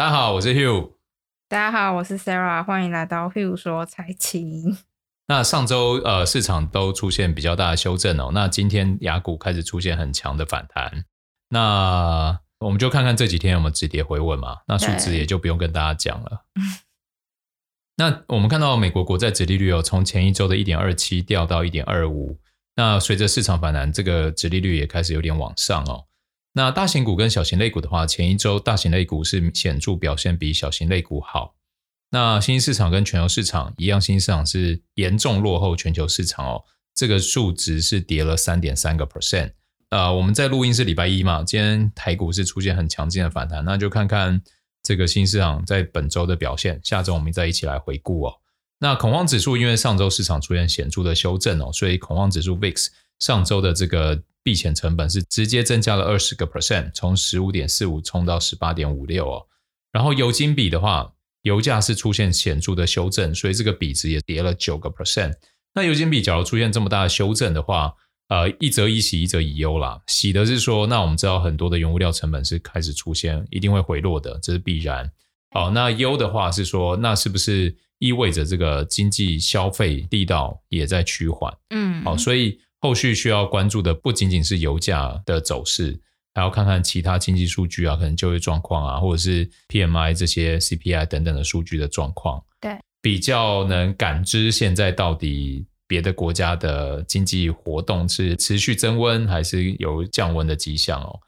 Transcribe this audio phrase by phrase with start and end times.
[0.00, 0.92] 大家好，我是 Hugh。
[1.46, 2.64] 大家好，我是 Sarah。
[2.64, 4.78] 欢迎来到 Hugh 说财经。
[5.28, 8.30] 那上周呃，市场都出现比较大的修正哦。
[8.32, 11.04] 那今天雅股开始出现很强的反弹。
[11.50, 14.60] 那我们就看看这几天有没有止跌回稳嘛。
[14.68, 16.46] 那数值也就不用跟大家讲了。
[17.96, 22.38] 那我们看到美国国债殖利率哦从前一周的一点二七掉到一点二五。
[22.74, 26.06] 那随着市场反弹，这个殖利率也开始有点往上哦。
[26.52, 31.54] 那大型股跟小型类股的话，前一周大型类股是显著表现比小型类股好。
[32.10, 36.64] 那新兴市场跟全球市场一样，新兴市场是严重落后全球市场哦。
[36.92, 39.52] 这个数值是跌了三点三个 percent。
[39.90, 44.42] 呃，我们在录音是礼拜一嘛，今天台股是出现很强劲的反弹，那就看看
[44.82, 46.80] 这个新市场在本周的表现。
[46.82, 48.34] 下周我们再一起来回顾哦。
[48.80, 52.88] 那恐慌指数因为上周市场出现显著的修正哦，所以恐慌指数 VIX
[53.20, 54.22] 上周的这个。
[54.42, 59.46] 避险成本是直接增加了二十个 percent，从十五点四五冲到十八点五六哦。
[59.92, 65.34] 然后油金比的话，油价是出现显著的修正，所以这个比值也跌了九个 percent。
[65.74, 67.92] 那油金比假如出现这么大的修正的话，
[68.28, 70.00] 呃，一则以喜，一则以忧啦。
[70.06, 75.12] 喜的是说，那我们知道很多的原物料成本是开始出现一定会回落的，这是必然。
[75.50, 81.54] 好，那忧的话是说，那是不是意味着这个经济消费力道也在趋缓？
[81.68, 82.58] 嗯，好，所以。
[82.80, 86.00] 后续需要关注的不仅仅是油价的走势，
[86.34, 92.42] 还要看看其他经济数据啊，可能就业状况啊，或者是 PMI 这些 CPI 等等的数据的状况。
[92.58, 101.20] 对，比较能感知现在到底别的国家的经济活动是持续增温，还是有降温的迹象哦。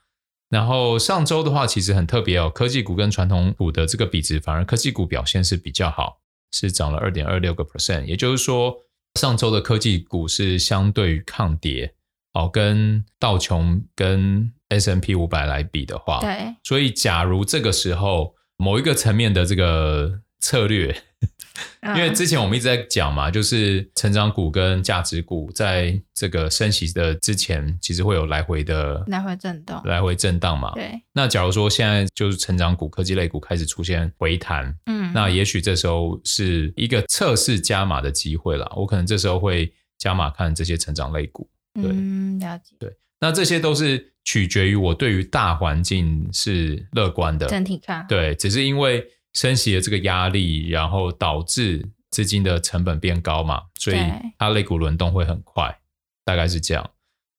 [0.48, 8.74] 然后上周的话，其实很特别哦，科技股跟传统股的这个比值，反而科技股表现是比较好，是涨了二点二六个 percent，也就是说。
[9.20, 11.94] 上周的科技股是相对于抗跌，
[12.32, 20.94] 哦，跟道琼跟 S&P 五百来比的话，对，所以假如这个时候某一个层面的这个策略。
[21.96, 30.72] 因为之前我们一直在讲嘛，就是成长股跟价值股在这个升息的之前，其实会有来回的来回震荡，来回震荡嘛。
[30.74, 30.90] 对。
[31.12, 38.72] 那假如说现在就是成长股、科技类股开始出现回弹，嗯，那也许这时候是一个测试加码的机会了。
[38.74, 41.48] 我可能这时候会加码看这些成长类股。
[41.74, 42.74] 对，嗯，了解。
[42.78, 48.06] 对，那这些都是取决于我对于大环境是乐观的，整体看。
[48.08, 49.06] 对，只是因为。
[49.32, 53.98] 升息的这个压力，然后导致资金的成本变高嘛，所以
[54.38, 55.78] 它类股轮动会很快，
[56.24, 56.90] 大概是这样。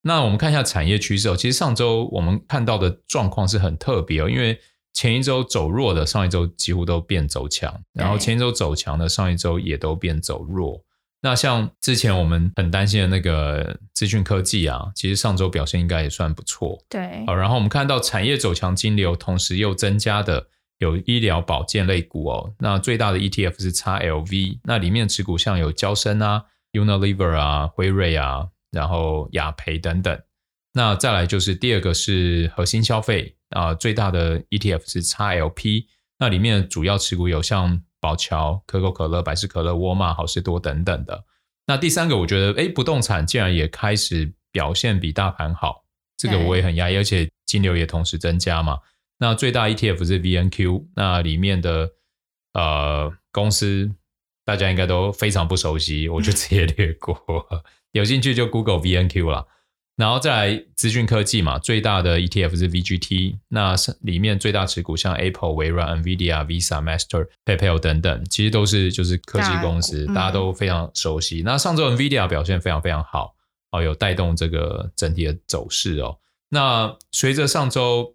[0.01, 4.59] 那我们看一下产业趋势哦，其实上周我们看到的状况是很特别哦，因为
[4.91, 10.83] 前一周走弱的，上一周几乎都变走强，然后前一周走强的，上一周也都变走弱。
[11.21, 16.83] 那像之前我们很担心的那个资讯科技啊，其实上周表现应该也算不错。
[16.89, 20.47] 对，好，然后我们看到产业走强，金流同时又增加的。
[20.79, 30.19] 有医疗保健类股哦，那最大的 ETF 是 XLV，那里面持股像有交生啊、Unilever 啊、辉瑞啊，然后雅培等等。
[30.73, 35.85] 那再来就是第二个是核心消费啊，最大的 ETF 是 XLP，
[36.19, 41.25] 那里面主要持股有像宝侨、可口可乐、百事可乐、沃尔玛、好事多等等的。
[41.67, 45.85] 那第三个我觉得，诶，不动产竟然也开始表现比大盘好，
[46.17, 48.79] 这个我也很讶异，而且金流也同时增加嘛。
[49.23, 51.91] 那最大 ETF 是 VNQ，那里面的
[52.51, 53.89] 呃公司
[54.43, 57.17] 大家应该都非常不熟悉，我就直接略过。
[57.93, 59.45] 有兴趣就 Google VNQ 啦。
[59.95, 71.43] 然后再来资讯科技嘛，最大的 ETF 是 VGT，那里面最大持股像 Apple、微软、NVIDIA、Visa、Master、PayPal 等等，其实都是就是科技公司，大家都非常熟悉。
[71.45, 73.35] 那上周 NVIDIA 表现非常非常好，
[73.71, 76.17] 哦，有带动这个整体的走势哦。
[76.49, 78.12] 那随着上周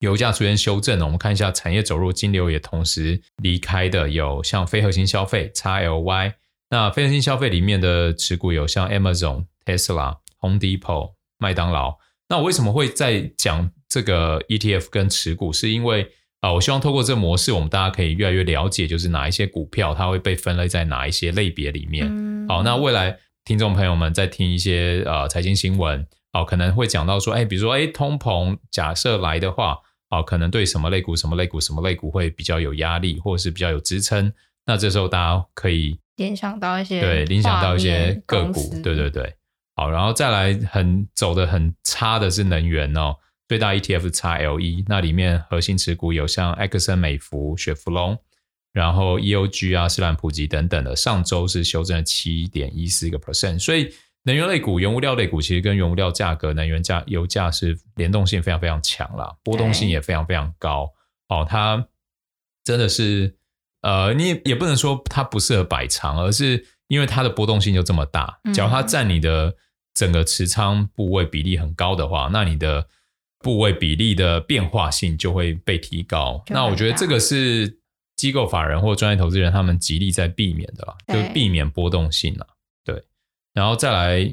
[0.00, 6.34] 油价出现修正，我们看一下产业走弱，金流也同时离开的有像非核心消费 XLY，
[6.70, 11.98] 那非核心消费里面的持股有像 Amazon、Tesla、Home Depot、麦当劳。
[12.28, 15.52] 那我为什么会在讲这个 ETF 跟持股？
[15.52, 16.04] 是因为
[16.40, 22.06] 啊、呃，我希望透过这个模式，我们大家可以越来越了解，就是哪一些股票它会被分类在哪一些类别里面。
[22.08, 26.02] 嗯、好，那未来听众朋友们在听一些呃财经新闻，
[26.32, 29.80] 哦、呃，可能会讲到说，哎，比如说，哎，通膨假设来的话。
[30.10, 34.32] 哦，可能对什么类股、什么类股、什么类股会比较有压力，或者是比较有支撑。
[34.64, 39.34] 那这时候大家可以联想到一些对，联想到一些个股，对对对。
[39.76, 43.16] 好，然后再来很走的很差的是能源哦，
[43.48, 48.18] 最大 ETF XLE，那里面核心持股有像埃克森美孚、雪佛龙，
[48.72, 53.92] 然后 EOG 啊、斯兰普吉等等的，上周是修正了七点一四个 percent，所以。
[54.28, 60.92] 能源类股、原物料类股，其实跟原物料价格、能源价、油价是联动性非常非常强啦，波动性也非常非常高。
[61.28, 61.82] 哦，它
[62.62, 63.34] 真的是，
[63.80, 68.38] 呃，你也也不能说它不适合摆长，而是因为它的波动性就这么大。
[68.52, 69.56] 假如它占你的
[69.94, 72.86] 整个持仓部位比例很高的话，那你的
[73.38, 76.44] 部位比例的变化性就会被提高。
[76.48, 77.78] 那我觉得这个是
[78.14, 82.46] 机构法人或专业投资人他们极力在避免的啦，就避免波动性了。
[83.58, 84.32] 然后再来，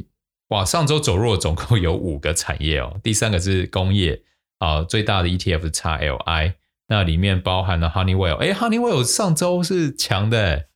[0.50, 3.00] 哇，上周走弱总共有五个产业哦。
[3.01, 4.22] 第三个是工业
[4.60, 6.54] 啊，最大的 ETF 是 XLI。
[6.89, 10.68] 那里面包含了 Honeywell，哎，Honeywell 上周是强的，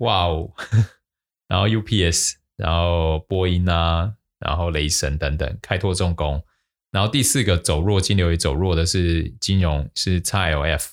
[0.00, 0.52] 哇哦，
[1.48, 6.44] 然后 UPS，然后波音啊，然后雷神等等，开拓重工，
[6.90, 10.88] 然后第四个走弱，金流也走弱的是金融，是 XLF，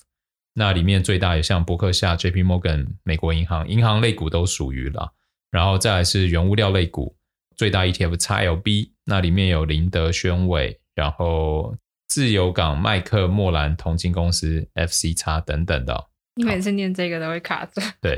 [0.53, 5.11] 那里面最大也像伯克夏、JP Morgan、美国银行，银行类股都属于了，
[5.53, 7.15] 然后再来是原物料类股，
[7.55, 11.77] 最大 ETF XLB，那里面有林德宣伟，然后。
[12.09, 17.81] 自由港、麦克莫兰同金公司、FCX 等等的，你每次念这个都会卡住。
[17.99, 18.15] 对，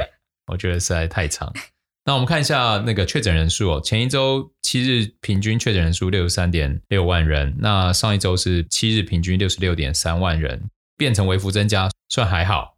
[0.47, 1.53] 我觉得实在太长。
[2.03, 12.74] 那我们看一下那个确诊人数哦，前一周七日平均确诊人数六十三点六万人，那上一周是七日平均六十六点三万人，变成微幅增加，算还好，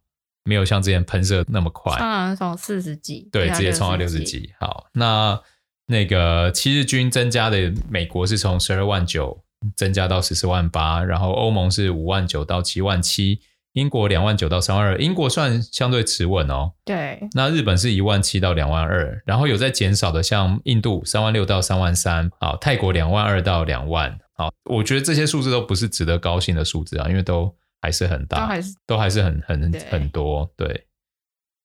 [0.48, 1.94] 没有像之前喷射那么快。
[1.98, 4.50] 啊，从四十几，对，直接冲到六十几。
[4.58, 5.38] 好，那
[5.86, 9.44] 那个七日均增加的美国是从十二万九。
[9.74, 13.40] 增加到十四万八，然后欧盟是五万九到七万七，
[13.72, 16.74] 英国两万九到三万二，英国算相对持稳哦。
[16.84, 30.50] 对，那日本是一万七到两万二，然后有在减少的，像印度三万六到三万三，好，泰国两万二到两万，好，我觉得这些数字都不是值得高兴的数字啊，因为都还是很大，都还是都还是很很很多。
[30.56, 30.86] 对，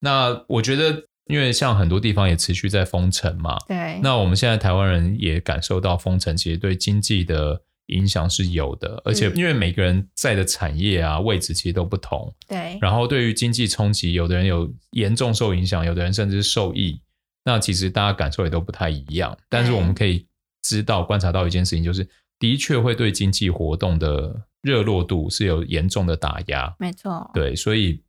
[0.00, 7.62] 那我觉得，因为像很多地方也持续在封城嘛，对，那我们现在台湾人也感受到封城其实对经济的。
[7.88, 12.78] 影响是有的，而且因为每个人在的产业啊位置其实都不同，对。
[12.80, 16.98] 然后对于经济冲击，有的人有严重受影响，有的人甚至是受益。
[17.44, 19.36] 那其实大家感受也都不太一样。
[19.50, 20.26] 但是我们可以
[20.62, 22.08] 知道、观察到一件事情，就是
[22.38, 24.34] 的确会对经济活动的
[24.64, 26.74] 热络度是有严重的打压。
[26.80, 27.30] 没错。
[27.32, 28.02] 对，所以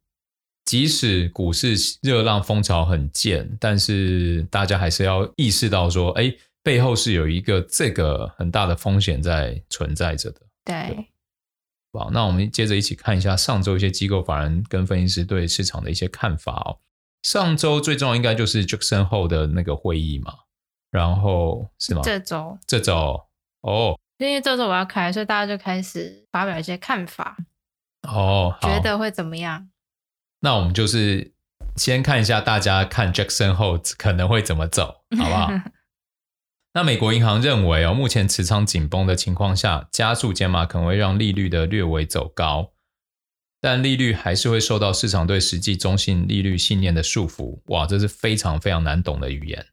[0.66, 6.36] 即使股市热浪风潮很健，但是大家还是要意识到说，哎。
[6.66, 10.42] 背后是有一个这个很大的风险在存在着的。
[10.64, 11.08] 对，
[11.94, 16.80] 好，那我们接着一起看一下上周一些机构法人跟分析师对市场的一些看法哦。
[17.22, 20.34] 上周最重要应该就是 Jackson Hole 的那个会议嘛，
[20.90, 22.02] 然后是吗？
[22.04, 23.24] 这周，这周
[23.62, 27.38] 哦，因为这周我要开，所以大家就开始发表一些看法。
[28.04, 29.70] 哦，觉得会怎么样？
[30.42, 31.34] 那我们就是
[31.76, 35.52] 先看一下大家看 Jackson Hole 可能会怎么走，好不好？
[36.74, 42.74] 那美国银行认为哦，目前持仓紧绷的情况下，加速减码可能会让利率的略微走高，
[43.60, 47.62] 但利率还是会受到市场对实际中性利率信念的束缚。
[47.68, 49.66] 哇，这是非常非常难懂的语言。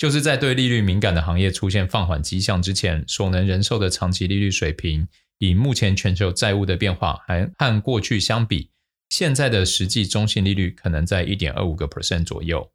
[0.00, 5.06] 就是在对利率敏感的行业出现放缓迹象之前，所能忍受的长期利率水平，
[5.36, 8.70] 以目前全球债务的变化，还和过去相比，
[9.10, 12.72] 现在的实际中性利率可能在一点二五个 percent 左右。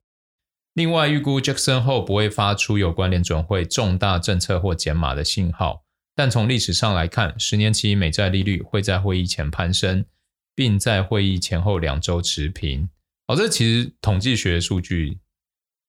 [0.76, 5.84] 另外，预估 Jackson 后不会发出有关联准会重大政策或减码的信号，
[6.16, 10.06] 但从历史上来看，十年期美债利率会在会议前攀升，
[10.54, 12.88] 并在会议前后两周持平。
[13.26, 15.18] 哦，这其实统计学数据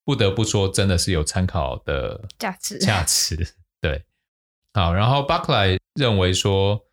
[0.07, 2.79] 不得不说真的是有参考的价值。
[2.79, 3.35] 价值
[3.81, 4.05] 对，
[4.73, 4.93] 好。
[4.93, 6.85] 然后 Buckline 认为说，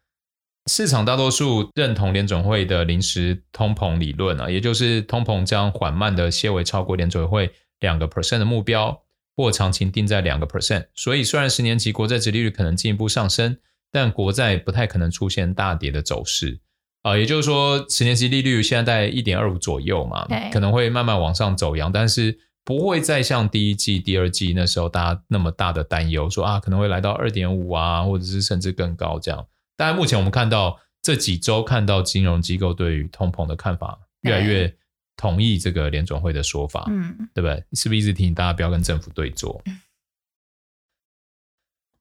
[0.67, 7.55] 市场大多数认同联准会的临时通膨理论啊，也就是通膨将缓慢的些微超过联准会。
[7.81, 9.03] 两个 percent 的目标，
[9.37, 13.59] 或长期定在两个 percent，所以虽然十年期国债殖利率可能进一步上升，
[13.93, 16.61] 但国债不太可能出现大跌的走势
[17.03, 17.19] 啊、呃。
[17.19, 29.47] 也就是说，十年期利率现在在一点二五左右嘛，可能会慢慢往上走扬，但是不会再像第一季、第二季那时候大家那么大的担忧，说啊可能会来到二点五啊，或者是甚至更高这样。
[29.77, 34.75] 当然，目前我们看到这几周看到金融机构对于通膨的看法越来越。
[35.17, 37.65] 同意这个联总会的说法，嗯，对不对？
[37.73, 39.63] 是不是一直提醒大家不要跟政府对坐？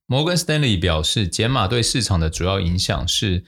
[0.08, 3.46] 摩根士丹利表示，减码对市场的主要影响是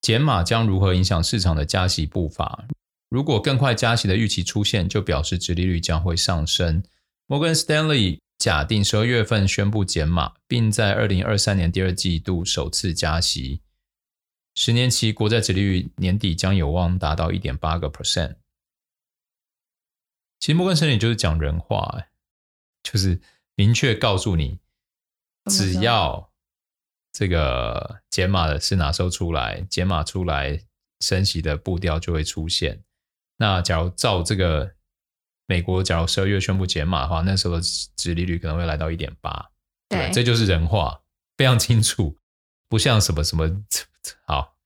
[0.00, 2.66] 减码将如何影响市场的加息步伐。
[3.14, 6.82] 如果更快加息的预期出现，就表示殖利率将会上升。
[7.26, 13.62] 摩根士丹利假定十二月份宣布减码，并在二零二三年第二季度首次加息，
[14.56, 18.34] 十年期国债殖利率年底将有望达到一点八个 percent。
[20.40, 22.08] 其实摩根士丹利就是讲人话，
[22.82, 23.20] 就是
[23.54, 24.58] 明确告诉你，
[25.48, 26.32] 只要
[27.12, 30.64] 这个减码的是哪时候出来，减码出来
[30.98, 32.82] 升息的步调就会出现。
[33.36, 34.74] 那假如照这个
[35.46, 37.62] 美国，假如十二月宣布减码的话，那时候的
[37.96, 39.50] 殖利率可能会来到一点八。
[39.88, 41.02] 对，这就是人话，
[41.36, 42.16] 非常清楚，
[42.68, 43.62] 不像什么什么
[44.26, 44.56] 好。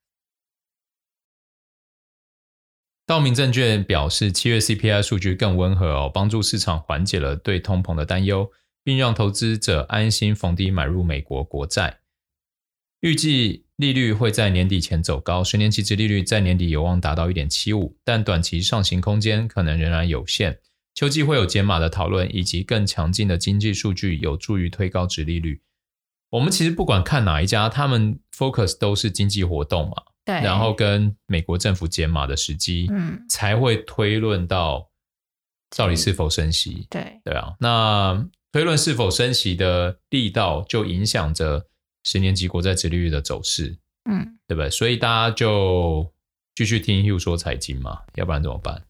[3.07, 8.53] 道明证券表示，七月 CPI 数据更温和哦，帮助市场缓解了对通膨的担忧，
[8.85, 12.01] 并让投资者安心逢低买入美国国债。
[13.01, 20.59] 预计利率会在年底前走高，十年期殖利率在年底有望达到一点七五，但短期上行空间可能仍然有限。
[20.97, 25.63] 秋季会有减码的讨论，以及更强劲的经济数据有助于推高殖利率。
[26.31, 29.95] 我们其实不管看哪一家，他们 focus 都是经济活动嘛，
[30.25, 34.91] 对，然后跟美国政府减码的时机，嗯，才会推论到
[35.77, 41.65] 到底是否升息，对，对啊，那推论是否升息的力道就影响着。
[42.09, 43.77] 十年期国债殖利率的走势，
[44.09, 44.71] 嗯，对不对？
[44.71, 46.11] 所以大家就
[46.55, 48.83] 继续听 Hugh 说财经嘛，要不然怎么办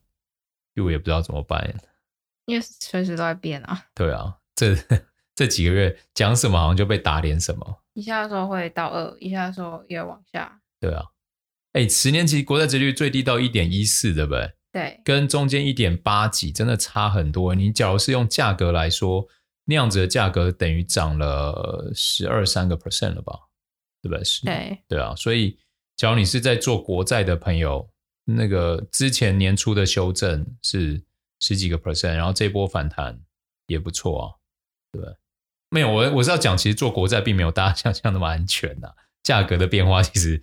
[0.73, 1.75] ？Hugh 也不知道怎么办，
[2.45, 3.87] 因为随时都在变啊。
[3.93, 4.73] 对啊，这
[5.35, 10.61] 这几个月讲什么好像就被打脸什么，一下说会到二，一下说又往下。
[10.79, 11.03] 对啊，
[11.73, 14.53] 哎，十年期国债殖利率最低到一点一四，对不对？
[14.71, 17.53] 对，跟中间一点八几真的差很多。
[17.53, 19.27] 你假如是用价格来说。
[19.69, 23.37] 那样子的价格等于涨了十二三个 percent 了吧？
[24.01, 24.23] 对不对？
[24.23, 25.13] 是，对，对啊。
[25.15, 25.59] 所以，
[25.95, 27.87] 假如你是在做国债的朋友，
[28.25, 30.99] 那个之前年初的修正是
[31.39, 33.21] 十几个 percent，然后这波反弹
[33.67, 34.33] 也不错啊，
[34.91, 35.15] 对不对？
[35.69, 38.89] 没有，我我是要讲，其实做国债并没有大家想象那么安全呐。
[39.21, 40.41] 价格的变化其实，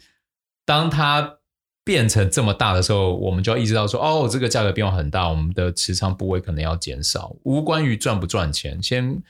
[0.64, 1.40] 当它
[1.86, 7.36] 变成这么大的时候，我们就要意识到说，哦，这个价格变化很大，我们的持仓部位可能要减少。
[7.44, 9.22] 无关于赚不赚钱，先，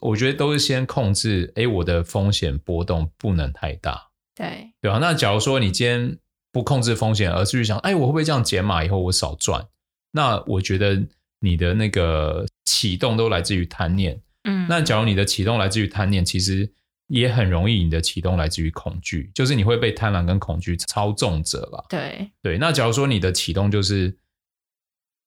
[0.00, 4.08] 我觉得都是先控制，哎，我的风险波动不能太大。
[4.34, 4.96] 对，对啊？
[4.98, 6.16] 那假如说你今天
[6.50, 9.66] 不控制风险，而是去想，哎，我会不会这样减码以后我少赚？
[10.12, 11.02] 那我觉得
[11.40, 14.18] 你的那个启动都来自于贪念。
[14.44, 16.72] 嗯，那假如你的启动来自于贪念，其实。
[17.08, 21.84] 也很容易，你的启动来自于恐惧，就是你会被贪婪跟恐惧操纵着了。
[21.88, 24.16] 对对，那假如说你的启动就是，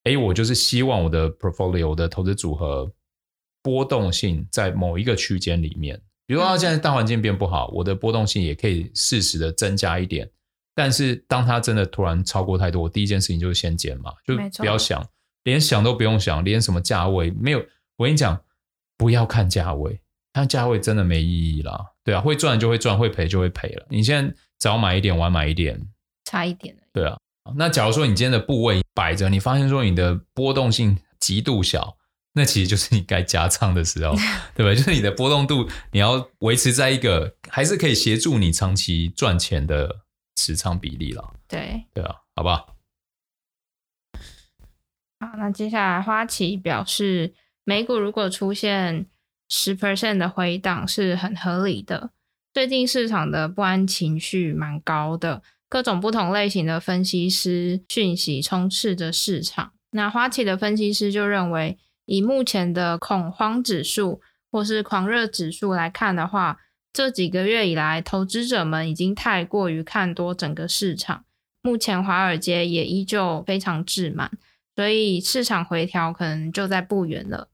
[0.04, 2.92] 哎，我就是希望我的 portfolio 我的投资组合
[3.62, 10.30] 波动性在某一个区间里面，比如说现在大环境变不好，我的波动性也可以适时的增加一点。
[10.74, 15.06] 但是当它真的突然超过太多，我第一件事情就是先减嘛，就不要想，
[15.44, 17.58] 连想都不用想，连什么价位没有。
[17.98, 18.40] 我跟你讲，
[18.96, 20.00] 不要看价位。
[20.32, 23.86] 它价位真的没意义啦，对啊，会赚就会赚，会赔就会赔了。
[23.90, 25.80] 你现在早买一点，晚买一点，
[26.24, 26.74] 差一点。
[26.92, 27.18] 对啊，
[27.56, 31.96] 那假如说你今天的部位摆着，你发现说你的波动性极度小，
[32.32, 34.14] 那其实就是你该加仓的时候，
[34.56, 34.74] 对吧？
[34.74, 40.00] 就是你的波动度你要维持在一个还是可以协助你长期赚钱的
[40.36, 41.34] 持仓比例了。
[41.46, 42.74] 对，对啊，好不好？
[45.20, 47.34] 好，那接下来花旗表示，
[47.64, 49.06] 美股如果出现
[49.54, 52.10] 十 percent 的回档是很合理的。
[52.54, 59.74] 最近市场的不安情绪蛮高的，各种不同类型的分析师讯息充斥着市场。
[59.90, 66.58] 那花旗的分析师就认为，以目前的恐慌指数或是狂热指数来看的话，
[66.90, 71.26] 这几个月以来，投资者们已经太过于看多整个市场。
[71.60, 74.30] 目前华尔街也依旧非常滞满，
[74.74, 77.50] 所以市场回调可能就在不远了。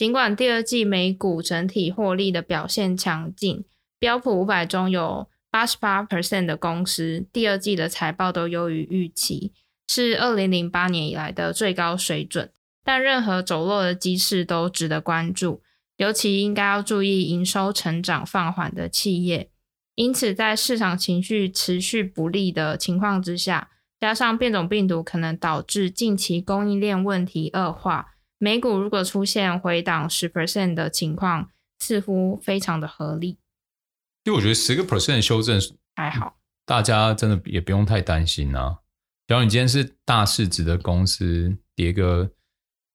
[0.00, 3.66] 尽管第二季美股整体获利的表现强劲，
[3.98, 9.52] 标普五百中有八十八 percent 的公司第二季的财报都优于预期，
[9.88, 12.50] 是二零零八年以来的最高水准。
[12.82, 15.60] 但任何走弱的机势都值得关注，
[15.98, 19.50] 尤其应该要注意营收成长放缓的企业。
[19.96, 23.68] 因此，在市场情绪持续不利的情况之下，
[24.00, 28.14] 加上变种病毒可能导致近期供应链问题恶化。
[28.42, 33.36] 美股如果出现回档十 percent 的情况，似乎非常的合理。
[34.24, 35.60] 因为我觉得十个 percent 修正
[35.94, 38.78] 还好，大家真的也不用太担心啊。
[39.28, 42.30] 假如你今天是大市值的公司，跌个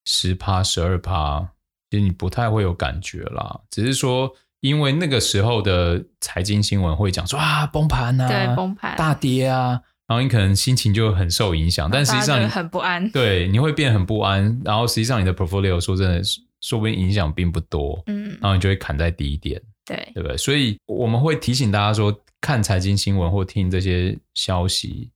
[0.05, 1.51] 十趴、十二趴，
[1.91, 3.61] 其实你不太会有感觉啦。
[3.69, 9.83] 只是说，因为那个时候的财经新闻会讲说啊，崩盘啊，对，崩盘，大跌啊。
[10.07, 14.61] 然后你可能心情就很受影响，但实际上你很不安，对，你会变很不安。
[14.63, 16.21] 然后实际上你的 portfolio 说真的，
[16.61, 20.37] 说不定影响并不多，嗯，然后你就会砍在低点，对，对不对？
[20.37, 25.09] 所以我们会提醒大家说，看财经新闻或听这些消息，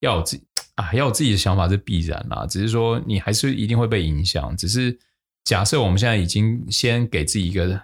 [0.00, 0.44] 要有自己
[0.74, 2.46] 啊，要有自己的想法是必然啦。
[2.46, 4.54] 只是说你还是一定会被影响。
[4.56, 4.98] 只是
[5.44, 7.80] 假设我们现在已经先给自己一个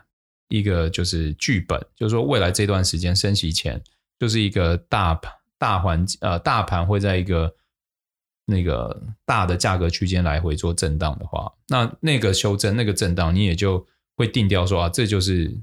[0.49, 3.83] 一个就是剧本，就是说未来这段时间升息前
[4.21, 5.33] 就是一个大盘。
[5.65, 7.51] 大环呃，大盘会在一个
[8.45, 13.83] 那个大的价格区间来回做震荡的话，那那个修正那个震荡，你也就
[14.15, 15.59] 会定调说啊，这就是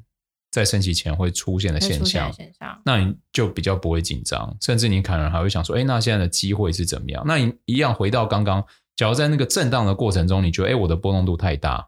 [0.49, 2.33] 在升息前会出现的现象。
[2.33, 7.23] 现象，那你就比较不会紧张，甚至你可能还会想说，哎，那现在的机会是怎么样？
[7.27, 8.65] 那你一样回到刚刚，
[8.95, 11.87] 假如在那个震荡的过程中，你觉得哎，我的波动度太大，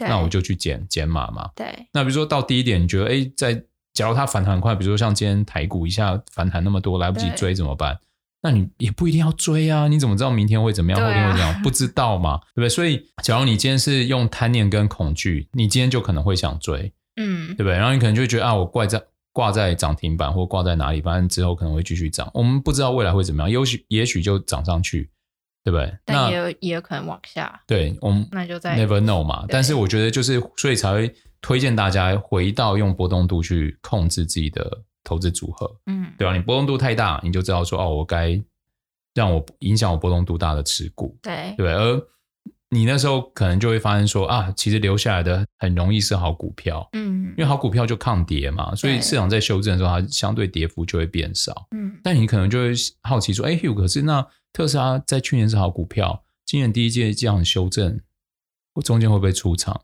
[0.00, 1.50] 那我就去减减码嘛。
[1.54, 1.88] 对。
[1.94, 7.98] 那比如说到低点，你觉得哎，在假如它反弹很快，比如说像今天台股一下反弹那么多，来不及追怎么办？
[8.42, 11.62] 那你也不一定要追啊，你怎么知道明天会怎么样，后天会怎样？
[11.62, 12.68] 不知道嘛， 对不对？
[12.68, 17.72] 所以，假如你今天是用贪念跟恐惧，你今天就可能会想追，嗯，对不对？
[17.72, 22.30] 然后你可能就会觉得啊，我挂在挂在涨停板或挂在哪里，反正之后可能会继续涨。
[22.34, 25.08] 我们不知道未来会怎么样，也许也许就涨上去，
[25.64, 25.96] 对不对？
[26.04, 27.62] 但也有也有可能往下。
[27.66, 29.46] 对，我们那就在 never know 嘛。
[29.48, 36.34] 但是我觉得就是，所以才会推荐大家回到用波动度去控制自己的投资组合，嗯，对吧？
[36.34, 38.42] 你波动度太大，你就知道说哦，我该。
[39.16, 42.02] 让我影响我波动度大的持股，对对，而
[42.70, 51.96] 你那时候可能就会发现说啊，其实留下来的很容易是好股票，嗯，因为好股票就抗跌嘛，所以市场在修正的时候，它相对跌幅就会变少，嗯。
[52.02, 52.72] 但你可能就会
[53.02, 58.00] 好奇说，哎，Hugh，可是那特斯拉在去年是好股票，今年第一季这样修正，
[58.74, 59.82] 我中间会不会出场？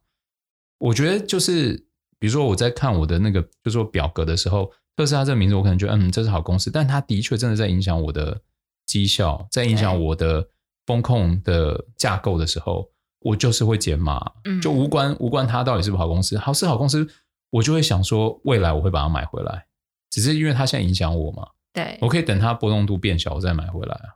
[0.80, 1.86] 我觉得就是，
[2.18, 8.42] 比如说我在看我的那个，就是说表格的时候，特斯拉这个名字，我可能觉得嗯，这是好公司，但它的确真的在影响我的。
[8.86, 10.44] 绩效在影响我的
[10.84, 15.16] 风控的架构的时候，我就是会减码，就无关。
[15.20, 17.08] 无关它到底是不是好公司，好是好公司，
[17.50, 19.64] 我就会想说未来我会把它买回来，
[20.10, 24.10] 只是因为它现在影响我嘛，对，我可以等它波动度变小我再买回来啊，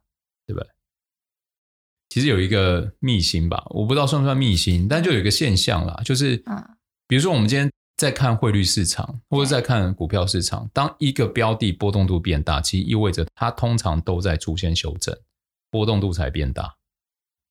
[0.44, 0.68] 对不对？
[2.14, 6.36] 其实有一个秘辛吧，我不知道算不算秘辛，但就有一个现象啦，就是，
[7.08, 7.68] 比如说我们今天。
[7.96, 15.16] 在看汇率市场，或者在看股票市场，当一个标的波动度变大，其实意味着它通常都在出现修正，
[15.70, 16.74] 波动度才变大。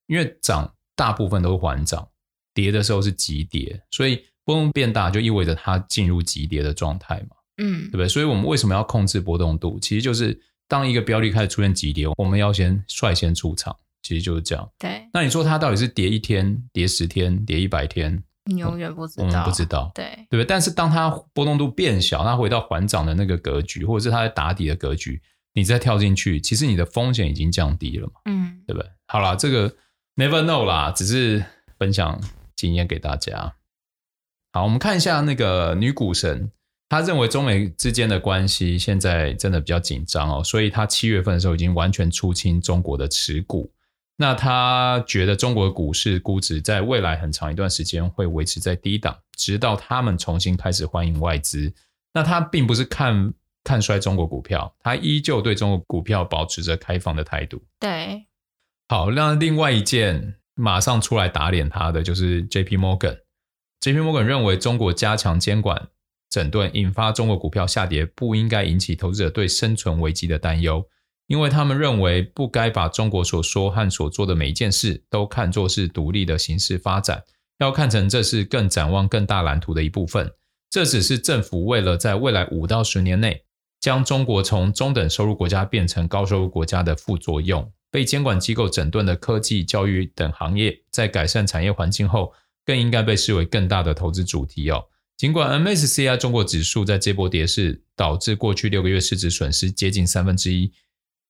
[0.08, 2.06] 因为涨大部分都是缓涨，
[2.54, 8.10] 跌的时候是急跌，所以波动变大就意味着它进入急跌的状态嘛，嗯，对不对？
[8.10, 9.80] 所以我们为什么要控制波动度？
[9.80, 13.74] 其实就是当一个标的开始出现急跌，我们要先率先出场，
[14.04, 14.70] 其实就是这样。
[14.78, 18.24] 对，那你说它到底是跌一天、跌十天、跌一百天？
[18.46, 20.46] 你永远不知道，我们不知道，对对不对？
[20.46, 25.22] 但是当它波动度变小，它回到缓涨的那个格局，或者是它在打底的格局，
[25.54, 28.92] 你再跳进去，其实你的风险已经降低了嘛，嗯，对不对？
[29.08, 29.70] 好啦，这个
[30.18, 31.42] never know 啦，只是
[31.80, 32.20] 分享
[32.58, 33.56] 经验给大家。
[34.52, 36.52] 好，我们看一下那个女股神，
[36.90, 43.72] 她认为中美之间的关系现在真的比较紧张哦，所以她七月份的时候已经完全出清中国的持股。
[44.16, 51.74] 那他觉得中国的股市估值在未来很长一段时间会维持在低档，直到他们重新开始欢迎外资。
[52.14, 57.64] 那他并不是看看衰中国股票，他依旧对中国股票保持着开放的态度。
[57.80, 58.28] 对，
[58.88, 62.78] 好，那另外一件马上出来打脸他的就是 J.P.
[62.78, 63.18] Morgan。
[63.80, 64.00] J.P.
[64.00, 65.88] Morgan 认为中国加强监管
[66.30, 70.88] 整顿，引发中国股票下跌，不应该引起投资者对生存危机的担忧。
[71.34, 77.24] 因为他们认为不该把中国所说和所做的每一件事都看作是独立的形式发展，
[77.58, 80.32] 要看成这是更展望更大蓝图的一部分。
[80.70, 83.46] 这只是政府为了在未来五到十年内
[83.80, 87.68] 将中国从中等收入国家变成高收入国家的副作用。
[87.90, 92.32] 被监管机构整顿的科技、教育等行业，在改善产业环境后，
[92.64, 94.84] 更应该被视为更大的投资主题哦。
[95.18, 100.72] 尽管 MSCI 中国指数在这波跌势导致过去六个月市值损失接近三分之一。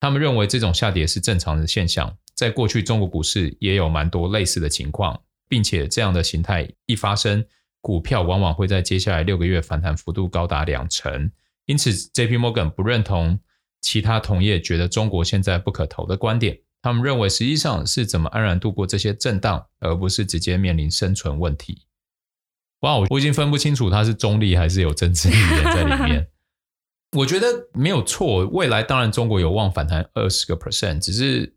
[0.04, 7.46] 他们认为这种下跌是正常的现象，在过去中国股市也有蛮多类似的情况，并且这样的形态一发生，
[7.80, 11.32] 股票往往会在接下来六个月反弹幅度高达两成。
[11.68, 12.36] 因此，J.P.
[12.36, 13.40] Morgan 不认同
[13.80, 16.60] 其他同业觉得中国现在不可投的观点。
[16.82, 21.86] 他们认为实际上是怎么安然度过这些震荡，而不是直接面临生存问题。
[22.82, 26.28] 哇，我已经分不清楚它是中立还是有政治语言在里面。
[27.14, 31.56] 我觉得没有错，未来当然中国有望反弹二十个 percent，只是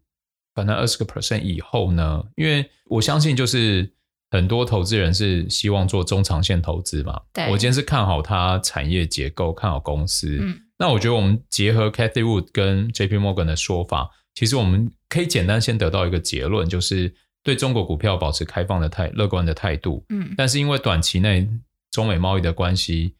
[0.54, 2.22] 反弹二十个 percent 以后呢？
[2.36, 3.90] 因为我相信就是
[4.30, 7.20] 很多投资人是希望做中长线投资嘛。
[7.32, 10.38] 对，我今天是看好它产业结构，看好公司。
[10.40, 20.04] 嗯，那我觉得我们结合 Cathie Wood 跟 JP Morgan 的说法，其实我们可以简单先得到一个结论，就是对中国股票保持开放的态乐观的态度。
[20.10, 21.48] 嗯，但是因为短期内
[21.90, 23.14] 中美贸易的关系。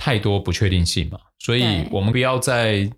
[0.00, 2.88] 太多不确定性嘛，所以我们不要在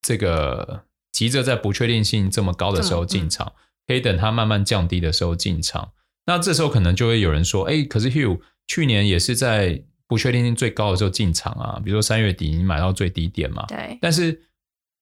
[0.00, 0.82] 这个
[1.12, 3.52] 急着在不确定性这么高的时候进场，
[3.86, 5.92] 可以等它慢慢降低的时候进场。
[6.24, 13.98] 那这时候可能就会有人说：“哎，可是 Hugh 去年也是在不确定性最高的时候进场啊，比如说三月底你买到最低点嘛。”对。
[14.00, 14.40] 但是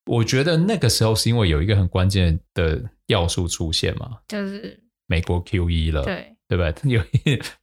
[0.06, 6.90] 我觉得那个时候是因为有一个很关键的要素出现嘛，就是美国 QE 了，对对不对？
[6.90, 7.02] 有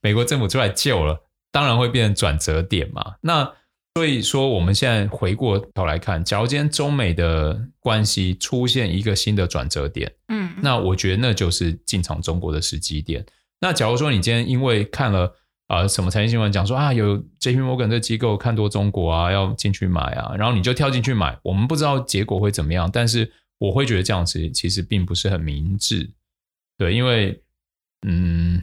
[0.00, 3.16] 美国政府出来救了，当然会变成转折点嘛。
[3.22, 3.50] 那
[3.94, 13.24] 所以说，我们现在回过头来看，假如今天中美的关系出现一个新的转折点，嗯，那我觉得那就是进场中国的时机点。
[13.60, 15.34] 那假如说你今天因为看了。
[15.66, 26.10] 啊、呃，什么财经新闻讲说啊，有 JP Morgan 这机构看多中国啊，要进去买啊，然后你就跳进去买，我们不知道结果会怎么样，但是我会觉得这样子其实并不是很明智，
[26.76, 27.42] 对，因为
[28.06, 28.62] 嗯，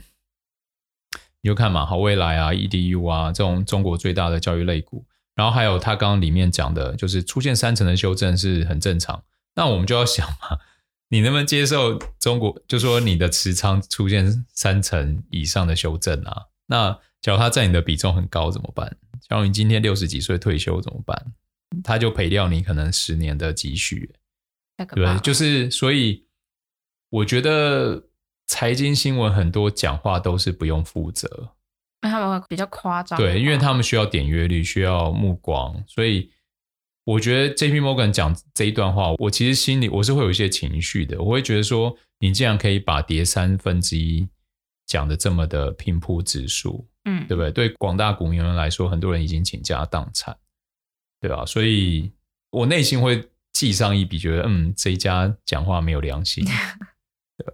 [1.41, 5.03] 你就看嘛，好未来啊，EDU 啊，这种中国最大的教育类股，
[5.41, 9.23] 然后还有他刚刚里面讲的，就是出现三成的修正是很正常，
[9.55, 10.59] 那我们就要想嘛，
[11.09, 16.43] 你能不能接受中国，就说你的持仓出现三成以上的修正啊？
[16.67, 18.95] 那假如它占你的比重很高怎么办？
[19.27, 21.33] 假如你今天六十几岁退休怎么办？
[21.83, 24.13] 他就赔掉你可能十年的积蓄，
[24.93, 26.27] 对，就是所以
[27.09, 28.09] 我觉得
[28.45, 31.53] 财经新闻很多讲话都是不用负责，
[32.01, 36.31] 因为他们会比较夸张，对，因为他们需要点阅率，需要目光，所以
[37.03, 44.27] 我觉得 JP Morgan 讲这一段话，我其实心里我是会有一些情绪的，我会觉得说，你竟然可以把跌三分之一。
[44.87, 47.49] 讲的这么的平铺直述，嗯，对不对？
[47.49, 50.35] 对广大股民们来说，很多人已经倾家荡产，
[51.21, 51.45] 对吧？
[51.45, 52.11] 所以
[52.49, 56.43] 我内心会记上一笔，觉得嗯，这一家讲话没有良心。
[57.37, 57.53] 对，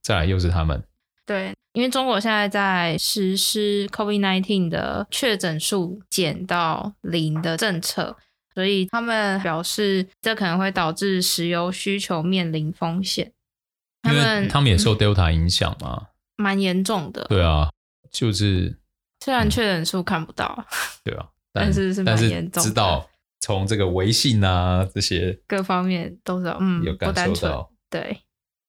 [0.00, 0.82] 再来又是他们，
[1.28, 8.16] 对，因为中国现在在实施 COVID-19 的确诊数减到零的政策，
[8.52, 13.32] 所以他们表示这可能会导致石油需求面临风险。
[14.02, 15.98] 他们他们也受 Delta 影响嘛。
[16.00, 16.06] 嗯
[16.40, 17.68] 蛮严重的，对啊，
[18.12, 18.78] 就是
[19.24, 20.64] 虽然确诊数看不到，嗯、
[21.02, 22.68] 对啊，但，但是是蛮严重的。
[22.68, 23.10] 知道
[23.40, 27.72] 从这个微信啊这些各方面都是嗯有感受到。
[27.90, 28.20] 对，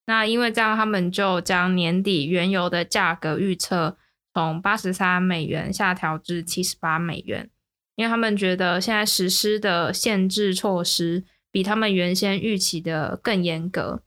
[0.10, 3.96] 那因为这样，他们就将年底原油的价格预测
[4.34, 7.48] 从八十三美元下调至七十八美元，
[7.96, 14.02] 因为他们觉得现在实施的限制措施比他们原先预期的更严格。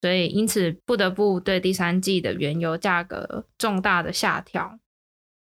[0.00, 4.78] 所以，因此不得不对第三季的原油价格重大的下调，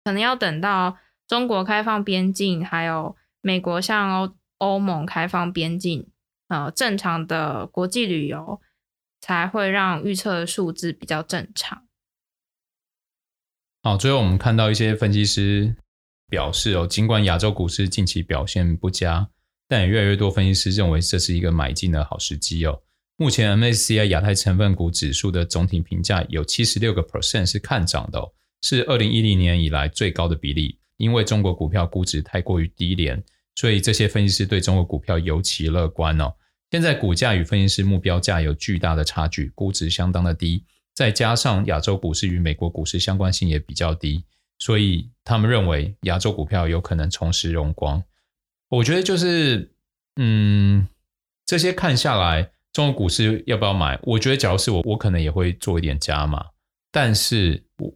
[0.03, 6.05] 可能要等到中国开放边境，还有美国向欧欧盟开放边境，
[6.49, 8.59] 呃，正常的国际旅游
[9.21, 11.87] 才会让预测的数字比较正常。
[13.83, 15.75] 好，最后我们看到一些分析师
[16.27, 19.29] 表示哦，尽管亚洲股市近期表现不佳，
[19.67, 22.81] 但也越来越多分析师认为这是一个买进的好时机哦。
[23.15, 30.79] 目前 MSCI 亚太成分股指数的总体评价有七十六个 percent 是看涨的，是二零一零年以来最高的比例。
[30.97, 33.23] 因为中国股票估值太过于低廉，
[33.55, 36.31] 所以这些分析师对中国股票尤其乐观哦。
[36.71, 44.23] 现在股价与分析师目标价有巨大的差距，估值相当的低，再加上亚洲股市与美国股市相关性也比较低，
[44.57, 48.01] 所以他们认为亚洲股票有可能重拾荣光。
[48.69, 49.73] 我觉得就是，
[50.15, 50.87] 嗯，
[51.45, 52.51] 这些看下来。
[52.73, 53.99] 中国股市要不要买？
[54.03, 56.45] 我觉得，假如是我，我可能也会做一点加码。
[56.89, 57.93] 但是我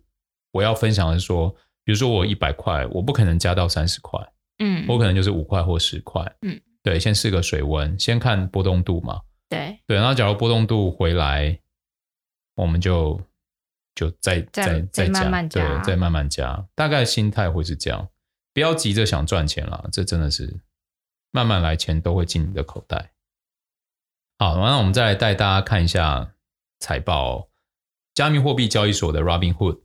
[0.52, 1.50] 我要分享的是说，
[1.86, 4.20] 比如说我一百块，我不可能加到三十块，
[4.60, 9.20] 嗯，我可能就是五块或十块，嗯，对，先试个水温，先看波动度嘛，
[9.50, 9.98] 对对。
[9.98, 11.60] 然后假如波动度回来，
[12.54, 13.20] 我们就
[13.96, 16.64] 就再再再加，对，再慢慢加。
[16.76, 18.08] 大概心态会是这样，
[18.54, 20.60] 不要急着想赚钱了，这真的是
[21.32, 23.14] 慢慢来，钱都会进你的口袋。
[24.38, 26.36] 好，那我们再来带大家看一下
[26.80, 27.48] 财报哦。
[28.14, 29.80] 加密货币交易所的 Robinhood，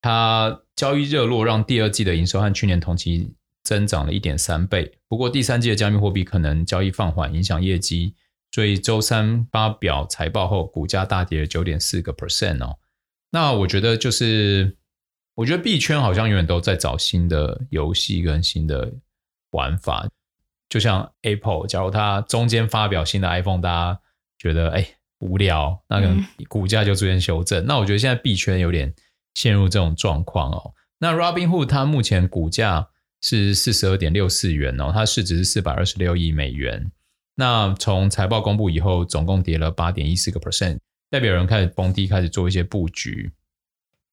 [0.00, 4.98] 它交易热络，让第二季的营收和去年同期增长了一点三倍。
[5.08, 8.14] 不过第三季的加密货币可能交易放缓，影响业绩，
[8.52, 12.78] 所以周三发表财报后，股价大跌了九点四个 percent 哦。
[13.30, 14.76] 那我觉得就是，
[15.34, 18.92] 我觉得币圈好像永远都在找新的游戏跟新的
[19.52, 20.08] 玩法。
[20.68, 24.00] 就像 Apple，假如它中间发表新的 iPhone，大家
[24.38, 24.86] 觉得哎
[25.18, 26.08] 无聊，那个
[26.48, 27.64] 股价就出现修正。
[27.64, 28.94] 嗯、那我觉得现在币圈有点
[29.34, 30.72] 陷入这种状况哦。
[30.98, 32.88] 那 Robinhood 它目前股价
[33.20, 36.90] 是四十二点六四元哦，它市值是四百二十六亿美元。
[37.36, 40.78] 那从财报公布以后，总共跌了八点一四个 percent，
[41.10, 43.32] 代表人开始崩低，开始做一些布局。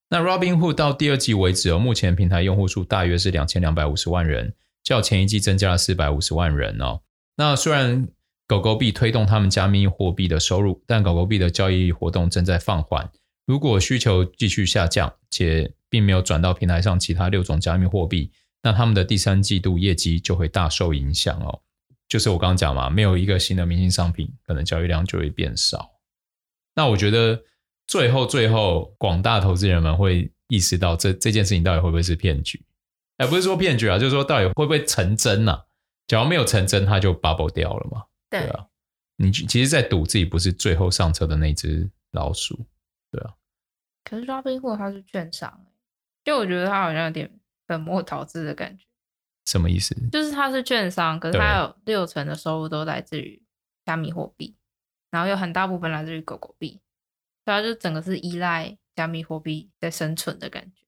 [0.10, 4.54] 那 Robinhood 到第二季为止哦，目前平台用户数大约是两千两百五十万人。
[4.84, 7.02] 较前一季增加了四百五十万人哦。
[7.36, 8.08] 那虽然
[8.48, 13.12] 狗狗币推动他们加密货币的收入，但狗狗币的交易活动正在放缓。
[13.46, 21.62] 如果需求继续下降，且并没有转到平台上其他六种加密货币，那他们的第三季度业绩就会大受影响哦。
[22.08, 25.92] 就是我刚刚讲嘛，没有一个新的明星商品，可能交易量就会变少。
[26.74, 27.44] 那我觉得
[27.86, 32.64] 最后最后，广大投资人们会意识到这这件事情到底会不会是骗局？
[33.18, 35.66] 哎，不是说骗局啊，就是说到底会不会成真呐、啊？
[36.08, 38.06] 假如没有成真，它就 bubble 掉了嘛。
[38.30, 38.68] 对，对啊，
[39.18, 42.66] 你其实，在赌自己不是最后上车的那只老鼠。
[43.12, 43.34] 对啊。
[44.06, 45.66] 可是 Robinhood 它是券商，
[46.24, 47.30] 就我觉得它好像有点
[47.68, 48.86] 本末倒置的感觉。
[49.46, 49.96] 什么意思？
[50.12, 53.42] 就是它是券商，可是它有六成的收入都来自于
[53.86, 54.56] 加密货币，
[55.12, 56.82] 然后有很大部分来自于狗狗币，
[57.46, 60.84] 所以它就整个是依赖加密货币在生存的感觉。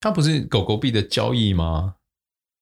[0.00, 1.96] 它不是狗狗币的交易吗？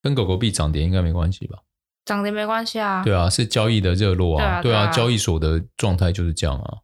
[0.03, 1.63] 跟狗狗币涨跌应该没关系吧？
[2.05, 3.03] 涨跌没关系啊。
[3.05, 4.61] 对啊，是交易的热络啊。
[4.61, 6.79] 对啊，对啊，交易所的状态就是这样啊，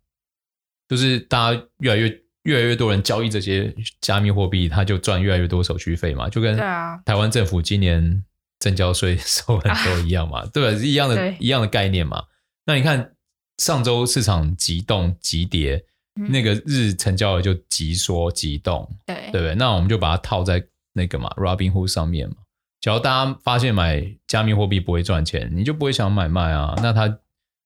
[0.88, 2.24] 就是大家越来越。
[2.48, 6.56] 越来越多人交易这些加密货币，他就赚越来越多手续费嘛，就跟
[7.04, 8.24] 台湾政府今年
[8.58, 10.78] 证交税收很多一样嘛， 对吧？
[10.78, 12.24] 是一样的，一样的概念嘛。
[12.64, 13.12] 那你看
[13.58, 15.84] 上周市场急动急跌，
[16.14, 19.54] 那个日成交额就急缩急动，对对不对？
[19.54, 22.36] 那我们就把它套在那个嘛，Robinhood 上面嘛。
[22.80, 26.74] 只要大家发现买加密货币不会赚钱，你就不会想买卖啊。
[26.82, 27.18] 那它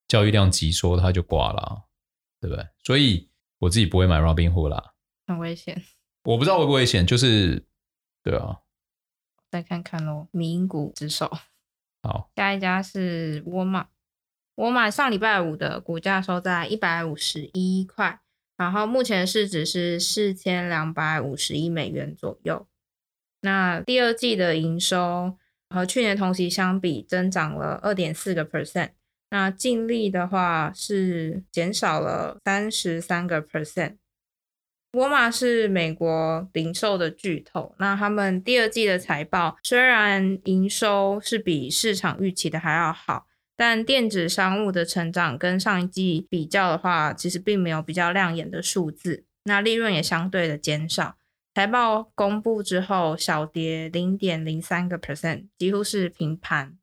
[0.09, 1.83] 交易量急缩，它就挂了，
[2.40, 2.66] 对不对？
[2.83, 3.29] 所以。
[3.62, 4.92] 我自己不会买 Robinhood 啦，
[5.27, 5.81] 很危险。
[6.25, 7.64] 我不知道危不危险，就是
[8.22, 8.59] 对啊。
[9.51, 11.31] 再看看喽，名股之首。
[12.03, 13.88] 好，下一家是沃尔玛。
[14.57, 18.20] 沃尔玛上礼拜五的股价收在一百五十一块，
[18.57, 22.66] 然后目前市值是四千两百五十亿美元左右。
[23.42, 25.38] 那第二季的营收
[25.70, 28.90] 和去年同期相比，增长了二点四个 percent。
[29.33, 33.97] 那净利的话是减少了三十三个 percent。
[34.92, 49.25] 沃尔玛是美国零售的巨头，那他们第二季的财报虽然营收是比市场预期的还要好，但电子商务的成长跟上一季比较的话，其实并没有比较亮眼的数字。
[49.45, 51.16] 那利润也相对的减少。
[51.55, 56.77] 财报公布之后，小跌零点零三个 percent，几乎是平盘。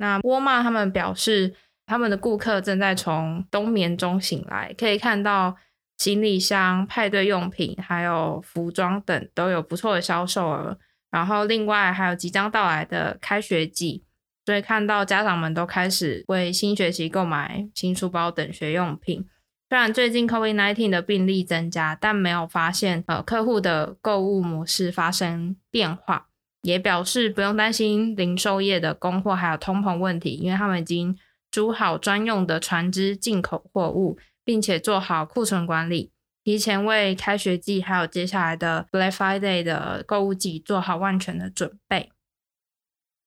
[0.00, 5.54] 那沃尔玛他们表示，他们的顾客正在从冬眠中醒来，可以看到
[5.98, 10.78] 行李箱、派对用品还有服装等都有不错的销售额。
[11.10, 14.02] 然后另外还有即将到来的开学季，
[14.46, 19.28] 所以看到家长们都开始为新学期购买新书包等学用品。
[19.68, 26.29] 虽然最近 COVID-19 的病例增加，但没有发现呃客户的购物模式发生变化。
[26.62, 31.16] 也表示不用担心零售业的供货还有通膨问题，因为他们已经
[31.50, 36.12] 租好专用的船只进口货物，并且做好库存管理，
[36.44, 42.10] 提前为开学季还有接下来的 Black Friday 的购物季做好万全的准备。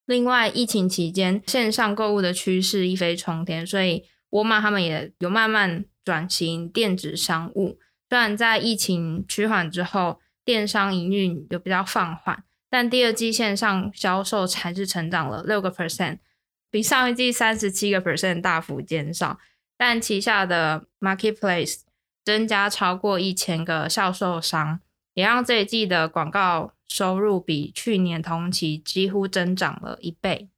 [0.06, 7.78] 另外，疫情期间线上购物的趋势一飞冲天，所以沃尔玛他们也有慢慢转型电子商务。
[8.10, 12.44] 虽然在疫情趋缓之后，电商营运有比较放缓。
[12.74, 16.18] 但第二季线上销售还是成长了六个 percent，
[16.72, 19.38] 比上一季三十七个 percent 大幅减少。
[19.76, 21.82] 但旗下的 marketplace
[22.24, 24.80] 增加超过一千个销售商，
[25.12, 30.48] 也让这一季的广告收入比去年同期几乎增长了一倍。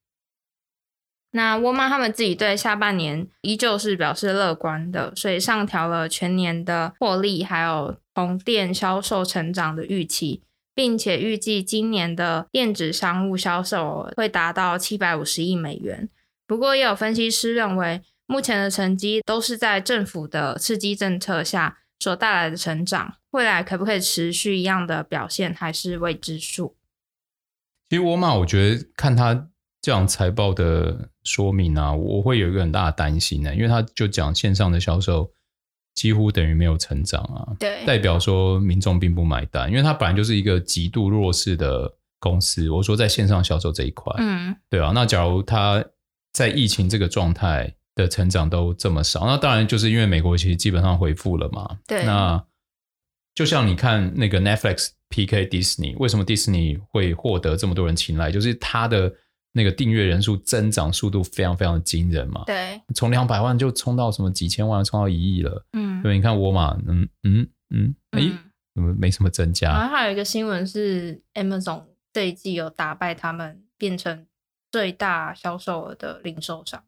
[1.33, 10.42] 那沃尔玛他们自己对下半年依旧是表示乐观的，所以上调了全年的获利还有同店销售成长的预期。
[10.77, 16.09] 并且预计今年的电子商务销售额会达到七百五十亿美元。
[16.47, 26.77] 不过，也有分析师认为，目前的成绩都是在政府的刺激政策下所带来的成长，未来可不可以持续一样的表现，还是未知数。
[27.89, 29.49] 其实沃尔玛，我觉得看他
[29.81, 35.33] 这样财报的说明啊，我会有一个很大的担心呢，因为他就讲线上的销售。
[35.96, 42.70] 几乎等于没有成长啊，对，代表说民众并不买单，因为它本来就是一个极度弱势的公司。
[42.70, 44.92] 我说在线上销售这一块，嗯，对啊。
[44.94, 45.85] 那假如它
[46.32, 51.78] 在疫情这个状态的成长都这么少，那当然就是因为美国其实基本上恢复了嘛。
[51.88, 52.44] 对，那
[53.35, 58.30] 就像你看那个 Netflix PK Disney，为什么 Disney 会获得这么多人青睐？
[58.30, 59.12] 就是它的。
[59.57, 68.38] 那个订阅人数增长速度非常非常的惊人嘛，对，从两百万就冲到什么几千万，冲到一亿了，嗯，所以你看沃尔玛，嗯嗯嗯，哎、嗯，
[68.75, 69.71] 怎么没什么增加？
[69.71, 74.27] 然后还有一个新闻是，Amazon 这一季有打败他们，变成
[74.71, 76.85] 最大销售额的零售商。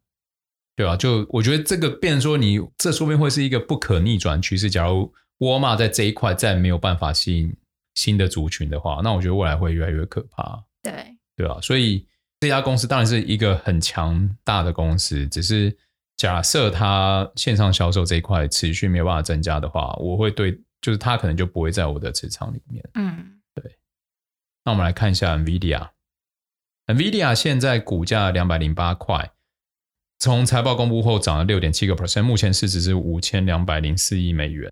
[0.76, 4.68] 对啊，就我觉得这个变成说你这说不定会是一个不可逆转趋势。
[4.68, 7.56] 假如沃尔玛在这一块再没有办法吸引
[7.94, 10.62] 新的族群的话，那我觉得未来会越来越可怕。
[10.82, 12.06] 对，对啊，所以。
[12.40, 15.76] 这家公司当然是一个很强大的公司，只是
[16.16, 22.88] 假设它线上销售这一块持续没有办法增加的话，我会对，就是它可能就不会在我的职场里面。
[22.94, 23.76] 嗯，对。
[24.64, 29.32] 那我们来看一下 NVIDIA，NVIDIA 现在股价两百零八块。
[30.20, 34.70] 从财报公布后涨了六点七个 percent，目前市值是五千两百零四亿美元。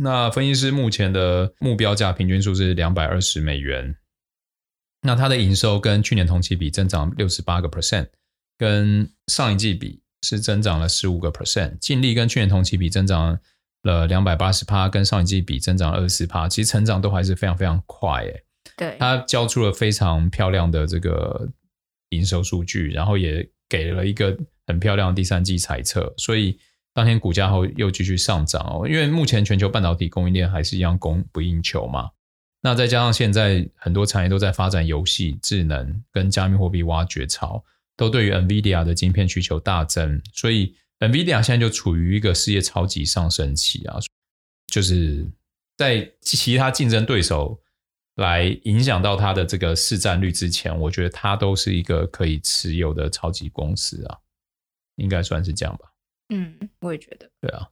[0.00, 3.96] 那分析师目前的目标价平均数是两百二十美元。
[5.02, 8.08] 那它的营收跟去年同期比增长六十八个 percent，
[8.56, 11.78] 跟上一季比是增长了十五个 percent。
[11.78, 13.38] 净利跟去年同期比增长
[13.82, 18.44] 了两百八十趴，跟上一季比增长了二十四趴，其实成长都还是非常非常快诶。
[18.76, 21.48] 对，它交出了非常漂亮的这个
[22.10, 24.36] 营收数据，然后也给了一个。
[24.68, 26.58] 很漂亮的第三季猜测，所以
[26.92, 28.86] 当天股价后又继续上涨哦。
[28.86, 32.10] 因为目前全球半导体供应链还是一样供不应求嘛。
[32.60, 37.64] 那再加上现在很多产业都在发展游戏、智能跟加密货币挖掘潮，
[37.96, 43.98] 都对于 NVIDIA 的晶片需求大增，所以 NVIDIA 现在就处于一个事业超级上升期啊。
[44.66, 45.30] 就是
[45.76, 47.60] 在其他竞争对手
[48.16, 54.18] 来影响到它的这个市占率之前，我觉得它都是一个可以持有的超级公司啊。
[54.96, 55.92] 应该算是这样吧。
[56.30, 57.30] 嗯，我也觉得。
[57.40, 57.68] 对啊，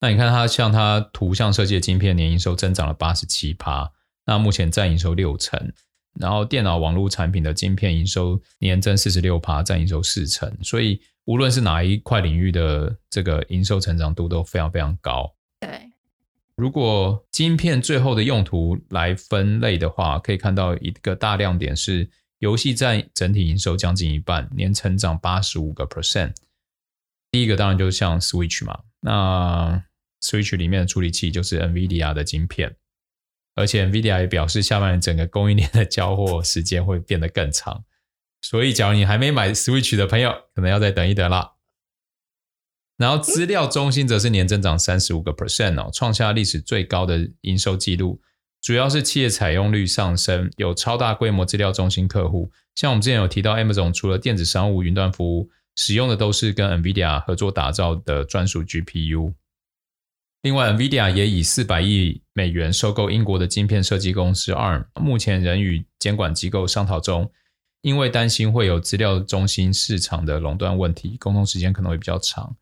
[0.00, 3.92] 那你看它像它图像设计的晶片年营收增长了八十七趴，
[4.30, 5.72] 那目前占营收六成。
[6.20, 10.56] 然后电脑网络产品的晶片营收年增四十六趴，占营收四成。
[10.62, 15.34] 所以无论是哪一块领域的这个营收成长度都非常非常高。
[15.58, 15.90] 对，
[16.54, 26.34] 如果晶片最后的用途来分类的话，可以看到一个大亮点是游戏占整体营收将近一半，年成长八十五个 percent。
[27.32, 29.84] 第一个当然就是像 Switch 嘛，那
[30.22, 32.76] Switch 里面的处理器就是 NVIDIA 的晶片，
[33.54, 37.84] 而且 NVIDIA 也表示下半年整个供应链的交货时间会变得更长，
[38.42, 41.52] 所以假如你还没买 Switch 的朋友，可能要再等一等啦。
[42.96, 48.20] 然后资料中心则是年增长三十五个 percent 哦，创下历史最高的营收纪录，
[48.60, 55.50] 主要是企业采用率上升，有超大规模资料中心客户，像我们之前有提到 Amazon 除了电子商务云端服务。
[55.76, 59.32] 使用的都是跟 NVIDIA 合作打造的专属 GPU。
[60.42, 67.30] 另外，NVIDIA 也以四百亿美元收购英国的晶片设计公司 ARM，目前仍与监管机构商讨中，
[67.82, 72.56] 因为担心会有资料中心市场的垄断问题，沟通时间可能会比较长。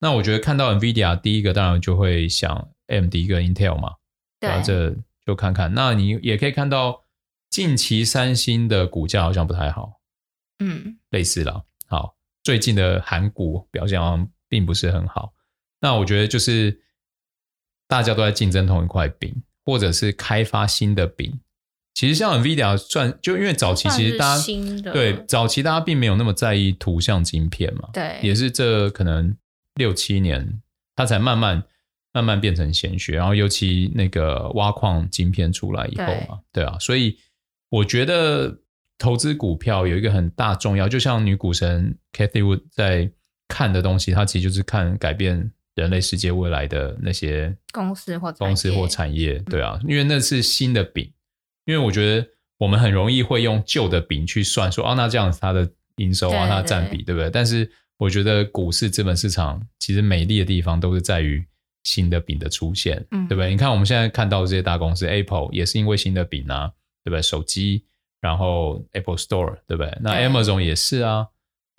[0.00, 3.94] 那我觉得看到 NVIDIA 第一个当然就会想 AMD 跟 Intel 嘛，
[4.38, 5.72] 对，然后这就看看。
[5.72, 7.04] 那你也可以看到
[7.48, 10.00] 近期三星的股价好像不太好，
[10.58, 12.16] 嗯，类似了，好。
[12.42, 15.34] 最近的韩股表现好像并不是很好，
[15.80, 16.80] 那我觉得就是
[17.90, 19.34] 大家都在竞争同一块饼，
[19.66, 21.38] 或者是开发新的饼。
[21.92, 29.36] 其实像 NVIDIA 算，就因为早期其实大家对早期大家并没有那么在意图像晶片嘛，对，也是这可能
[29.74, 30.62] 六七年
[30.96, 31.62] 它才慢慢
[32.14, 37.18] 慢慢变成显学，然后尤其那个挖矿晶片出来以后嘛，对，对啊，所以
[37.68, 38.58] 我觉得。
[39.02, 43.10] 投资股票有一个很大重要，就像女股神 Cathie Wood 在
[43.48, 51.12] 看的东西，它其实就是看改变人类世界未来的那些公司或公司或产业，对啊，因为那是新的饼。
[51.66, 52.26] 因为我觉得
[52.58, 57.30] 我们很容易会用旧的饼去算说，哦，那这样子它的营收啊，它的占比，对不对？
[57.30, 61.44] 但是我觉得股市资本市场其实美丽的地方都是在于
[61.84, 62.96] 新的饼的出现，
[63.28, 63.50] 对不对？
[63.50, 66.72] 你看我们现在看到的这些大公司，Apple 也是因为新的饼啊，
[67.04, 67.22] 对不对？
[67.22, 67.84] 手机。
[68.22, 69.98] 然后 Apple Store 对不对？
[70.02, 71.26] 那 Amazon 也是啊，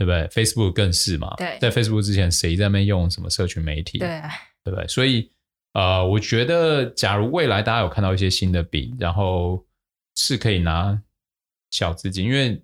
[0.01, 1.35] 对不对？Facebook 更是嘛。
[1.37, 3.99] 对，在 Facebook 之前，谁在那边用什么社群媒体？
[3.99, 4.19] 对，
[4.63, 4.87] 对不对？
[4.87, 5.31] 所以
[5.73, 9.63] 呃，我觉得，假如未来大家有看到一些新的饼，然后
[10.15, 10.99] 是可以拿
[11.69, 12.59] 小资金，因为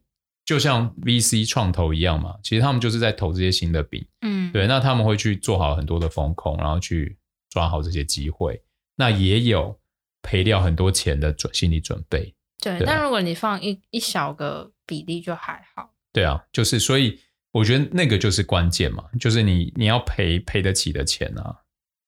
[0.45, 4.03] 就像 VC 创投一样嘛，其实他们就是在投这些新的饼。
[4.21, 7.19] 嗯，对，那他们会去做好很多的风控，然后去
[7.51, 8.59] 抓好这些机会。
[8.95, 9.79] 那也有
[10.23, 12.33] 赔掉很多钱的准心理准备。
[12.59, 15.93] 对，但如果你放一一小个比例就还好。
[16.11, 17.19] 对啊，就是所以
[17.57, 21.55] 我觉得那个就是关键嘛，就是你你要赔赔得起的钱啊，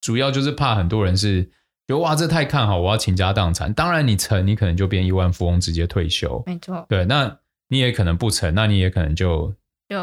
[0.01, 3.73] 主要就是怕很多人是觉得哇，这太看好，我要倾家荡产。
[3.73, 6.43] 当然你成，你可能就变亿万富翁，直接退休。
[6.45, 6.85] 没错。
[6.87, 9.53] 对，那你也可能不成，那你也可能就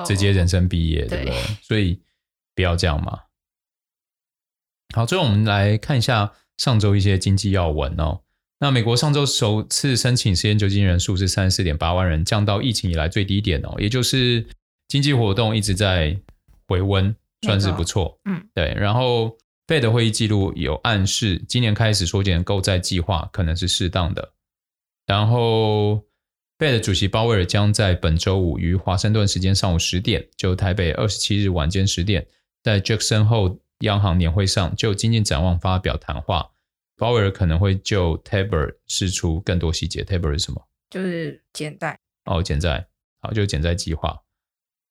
[0.05, 1.43] 直接人生毕业，对不对？
[1.63, 2.03] 所以
[2.55, 3.21] 不要这样嘛。
[4.95, 8.23] 好，最后我们来看一下上周一些经济要闻哦。
[8.59, 14.47] 那美国上周首次申请失业救济金人数是三十四点八万人，降到疫情以来最低点哦，也就是
[14.89, 16.19] 经济活动一直在
[16.69, 18.19] 回温，算是不错。
[18.25, 18.73] 嗯，对。
[18.75, 24.33] 然后 Fed 的会议记录有暗示，今年开始缩减购债计划可能是适当的。
[25.07, 26.05] 然后
[26.59, 32.27] Fed 主席鲍威尔将在本周五于华盛顿时间上午十点，就台北二十七日晚间十点，
[32.63, 36.51] 在 Jackson Hole 央行年会上就经济展望发表谈话。
[36.97, 40.03] 鲍威尔可能会就 Taper 释出更多细节。
[40.03, 40.67] Taper 是什么？
[40.89, 41.99] 就是减债。
[42.25, 42.87] 哦，减债。
[43.21, 44.19] 好，就是减债计划。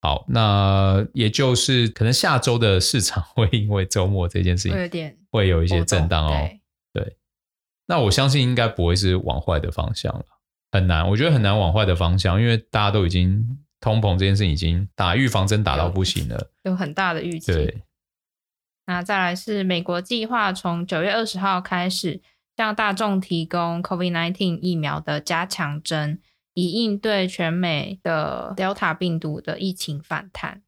[0.05, 6.29] 好，那也就是可能下周的市场 会因为周末这件事情会有点会有一些震荡哦。
[6.93, 7.17] 对，对，
[7.87, 10.23] 那我相信应该不会是往坏的方向了。
[10.71, 17.51] 很难，我觉得很难往坏的方向，因为大家都已经通膨这件事情已经打预防针打到不行了，有，有很大的预期。
[17.51, 17.83] 对，
[18.85, 22.21] 那再来是美国计划从九月二十号开始
[22.55, 26.21] 向大众提供 COVID-19 疫苗的加强针，
[26.55, 30.63] 以应对全美的 Delta 病毒的疫情反弹。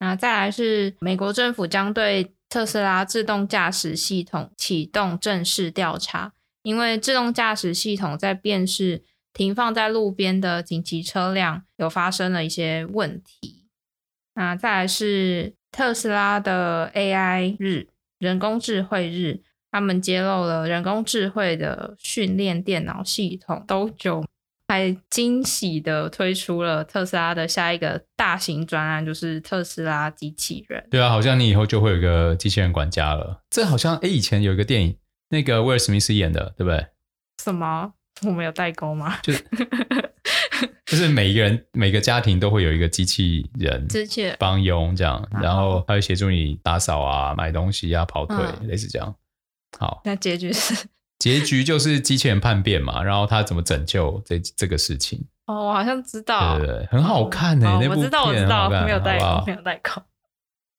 [0.00, 6.32] 那再来是美国政府将对特斯拉自动驾驶系统启动正式调查。
[6.62, 9.02] 因为自动驾驶系统在辨识
[9.32, 13.64] 停放在路边的紧急车辆，有发生了一些问题。
[14.34, 24.26] 那再来是特斯拉的 AI 日，人工智慧日，他们揭露了人工智慧的训练电脑系统 Dojo，
[24.70, 30.86] 还惊喜的推出了特斯拉的下一个大型专案，就是特斯拉机器人。
[30.88, 33.42] 对啊，好像你以后就会有一个机器人管家了。
[33.50, 34.96] 这好像诶，以前有一个电影。
[35.30, 36.86] 那个威尔史密斯演的，对不对？
[37.42, 37.92] 什么？
[38.22, 39.18] 我们有代沟吗？
[39.22, 39.44] 就是
[40.86, 49.12] 就是每一个人每个家庭都会有一个机器人，机器人帮佣这样，然后他会协助你打扫啊、买东西啊、跑腿，嗯、类似这样。
[49.78, 50.86] 好，那结局是？
[51.20, 55.24] 结局就是机器人叛变嘛，然后他怎么拯救这这个事情？
[55.46, 57.74] 哦，我好像知道，对对对，很好看呢、欸。
[57.74, 60.02] 哦、那部片我知道，我知道，没有代沟，好好 没有代沟。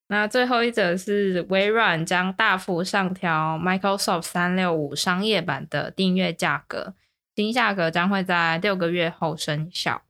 [0.07, 6.95] 那最后一则是微软将大幅上调 Microsoft 三六五商业版的订阅价格，
[7.35, 10.01] 新价格将会在六个月后生效。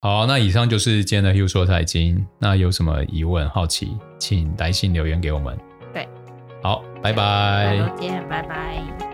[0.00, 2.26] 好，那以上就是今天的 Hugh 说财经。
[2.40, 5.56] 那有什么疑问、好奇，请来信留言给我们。
[5.94, 6.08] 对，
[6.60, 7.78] 好，拜拜。
[7.78, 9.11] 再见，拜拜。